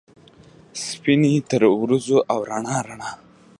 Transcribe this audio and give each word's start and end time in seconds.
سپینې 0.85 1.33
ترورځو، 1.49 2.17
او 2.33 2.39
رڼا، 2.49 2.77
رڼا 2.87 3.09